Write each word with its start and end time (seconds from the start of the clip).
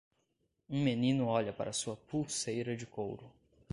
Um 0.67 0.81
menino 0.83 1.27
olha 1.27 1.53
para 1.53 1.71
sua 1.71 1.95
pulseira 1.95 2.75
de 2.75 2.87
couro. 2.87 3.31